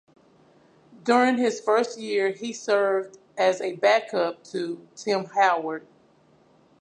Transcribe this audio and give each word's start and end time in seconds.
During 1.03 1.37
his 1.37 1.61
first 1.61 1.99
year 1.99 2.31
he 2.31 2.53
served 2.53 3.19
as 3.37 3.61
a 3.61 3.75
backup 3.75 4.43
to 4.45 4.87
Tim 4.95 5.25
Howard. 5.25 5.85